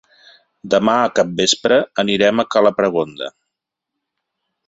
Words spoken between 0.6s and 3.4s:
Demà a capvespre anirem a cala Pregonda.